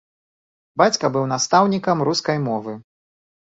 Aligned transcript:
Бацька 0.83 1.05
быў 1.19 1.27
настаўнікам 1.33 1.97
рускай 2.11 2.37
мовы. 2.49 2.77